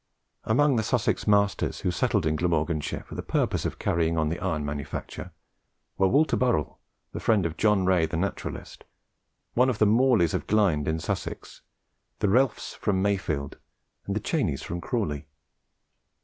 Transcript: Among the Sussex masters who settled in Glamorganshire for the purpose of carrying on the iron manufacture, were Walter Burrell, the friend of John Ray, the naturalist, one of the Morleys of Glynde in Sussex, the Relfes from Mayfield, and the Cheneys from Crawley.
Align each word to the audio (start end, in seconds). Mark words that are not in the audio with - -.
Among 0.45 0.77
the 0.77 0.81
Sussex 0.81 1.27
masters 1.27 1.81
who 1.81 1.91
settled 1.91 2.25
in 2.25 2.35
Glamorganshire 2.35 3.03
for 3.03 3.13
the 3.13 3.21
purpose 3.21 3.65
of 3.65 3.77
carrying 3.77 4.17
on 4.17 4.29
the 4.29 4.39
iron 4.39 4.65
manufacture, 4.65 5.31
were 5.95 6.07
Walter 6.07 6.35
Burrell, 6.35 6.79
the 7.11 7.19
friend 7.19 7.45
of 7.45 7.55
John 7.55 7.85
Ray, 7.85 8.07
the 8.07 8.17
naturalist, 8.17 8.83
one 9.53 9.69
of 9.69 9.77
the 9.77 9.85
Morleys 9.85 10.33
of 10.33 10.47
Glynde 10.47 10.87
in 10.87 10.97
Sussex, 10.97 11.61
the 12.17 12.29
Relfes 12.29 12.73
from 12.75 12.99
Mayfield, 12.99 13.59
and 14.07 14.15
the 14.15 14.19
Cheneys 14.19 14.63
from 14.63 14.81
Crawley. 14.81 15.27